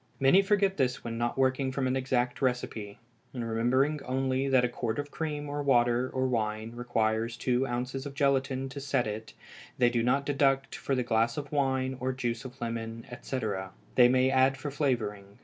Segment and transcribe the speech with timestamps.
[0.19, 2.97] Many forget this when not working from an exact recipe,
[3.35, 8.07] and remembering only that a quart of cream or water or wine requires two ounces
[8.07, 9.33] of gelatine to set it,
[9.77, 14.07] they do not deduct for the glass of wine or juice of lemon, etc., they
[14.09, 15.37] may add for flavoring.